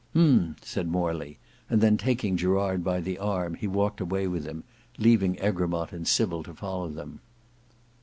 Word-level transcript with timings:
"Hem!" 0.15 0.55
said 0.63 0.87
Morley, 0.87 1.37
and 1.69 1.79
then 1.79 1.95
taking 1.95 2.35
Gerard 2.35 2.83
by 2.83 2.99
the 3.01 3.19
arm, 3.19 3.53
he 3.53 3.67
walked 3.67 4.01
away 4.01 4.25
with 4.25 4.45
him, 4.47 4.63
leaving 4.97 5.35
Egremont 5.39 5.93
and 5.93 6.07
Sybil 6.07 6.41
to 6.41 6.55
follow 6.55 6.89
them. 6.89 7.19